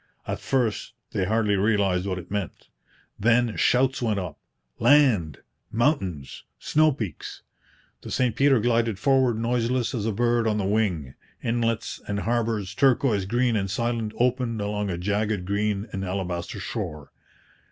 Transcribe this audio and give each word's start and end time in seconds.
At 0.25 0.39
first 0.39 0.93
they 1.11 1.25
hardly 1.25 1.55
realized 1.55 2.07
what 2.07 2.17
it 2.17 2.31
meant. 2.31 2.69
Then 3.19 3.55
shouts 3.55 4.01
went 4.01 4.17
up 4.17 4.39
'Land!' 4.79 5.41
'Mountains!' 5.71 6.43
'Snow 6.57 6.91
peaks!' 6.91 7.43
The 8.01 8.09
St 8.09 8.35
Peter 8.35 8.59
glided 8.59 8.97
forward 8.97 9.37
noiseless 9.37 9.93
as 9.93 10.07
a 10.07 10.11
bird 10.11 10.47
on 10.47 10.57
the 10.57 10.65
wing. 10.65 11.13
Inlets 11.43 12.01
and 12.07 12.21
harbours, 12.21 12.73
turquoise 12.73 13.25
green 13.25 13.55
and 13.55 13.69
silent, 13.69 14.13
opened 14.17 14.59
along 14.59 14.89
a 14.89 14.97
jagged, 14.97 15.45
green 15.45 15.87
and 15.93 16.03
alabaster 16.03 16.59
shore. 16.59 17.11